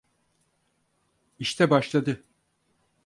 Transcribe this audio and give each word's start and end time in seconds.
İşte 1.39 1.69
başladı. 1.69 2.23